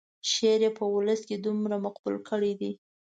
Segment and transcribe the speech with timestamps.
[0.31, 2.71] شعر یې په ولس کې دومره مقبول کړی دی.